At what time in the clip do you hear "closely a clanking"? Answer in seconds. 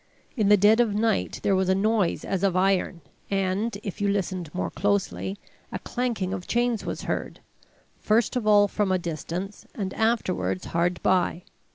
4.71-6.33